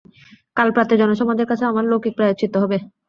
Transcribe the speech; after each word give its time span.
কাল 0.57 0.69
প্রাতে 0.75 0.93
জনসমাজের 1.01 1.49
কাছে 1.49 1.63
আমার 1.65 1.85
লৌকিক 1.87 2.13
প্রায়শ্চিত্ত 2.17 2.55
হবে। 2.63 2.77